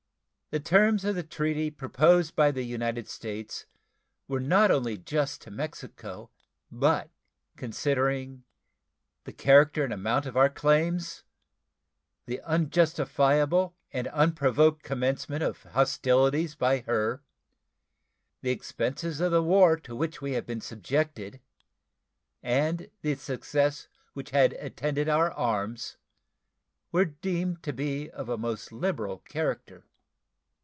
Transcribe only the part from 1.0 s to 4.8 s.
of the treaty proposed by the United States were not